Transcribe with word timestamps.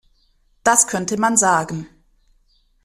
Das 0.63 0.87
könnte 0.87 1.15
man 1.19 1.37
sagen. 1.37 1.85